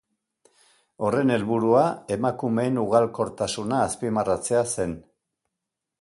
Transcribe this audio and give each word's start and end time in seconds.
Horren 1.07 1.33
helburua 1.35 1.83
emakumeen 2.17 2.81
ugalkortasuna 2.87 3.85
azpimarratzea 3.91 4.65
zen. 4.79 5.01